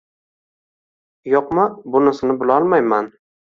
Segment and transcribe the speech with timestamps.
[1.33, 1.67] yo'qmi,
[1.99, 3.15] bunisini bilolmayman.